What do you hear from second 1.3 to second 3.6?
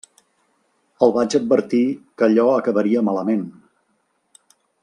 advertir que allò acabaria malament.